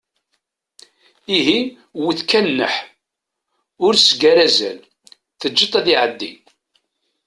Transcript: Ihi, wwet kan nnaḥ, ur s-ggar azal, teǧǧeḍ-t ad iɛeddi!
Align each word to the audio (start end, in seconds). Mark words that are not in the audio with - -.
Ihi, 1.37 1.59
wwet 1.99 2.19
kan 2.29 2.45
nnaḥ, 2.49 2.73
ur 3.85 3.93
s-ggar 3.97 4.37
azal, 4.47 4.79
teǧǧeḍ-t 5.39 5.73
ad 5.79 5.87
iɛeddi! 5.93 6.31